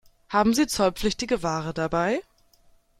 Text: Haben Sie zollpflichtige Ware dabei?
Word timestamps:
Haben 0.29 0.55
Sie 0.55 0.65
zollpflichtige 0.65 1.43
Ware 1.43 1.75
dabei? 1.75 2.23